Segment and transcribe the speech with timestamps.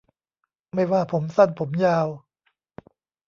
[0.73, 2.07] ไม่ว่าผมสั้นผมยาว